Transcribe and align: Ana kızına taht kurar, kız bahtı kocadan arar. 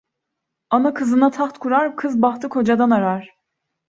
Ana 0.69 0.93
kızına 0.93 1.31
taht 1.31 1.57
kurar, 1.57 1.95
kız 1.95 2.21
bahtı 2.21 2.49
kocadan 2.49 2.89
arar. 2.89 3.35